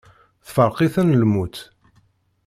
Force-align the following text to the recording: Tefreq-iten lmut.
Tefreq-iten 0.45 1.17
lmut. 1.21 1.55